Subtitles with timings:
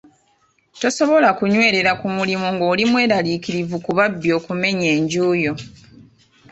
[0.81, 5.53] Tosobola kunywerera ku mulimu ng'oli mweraliikirivu ku babbi okumenya enju yo.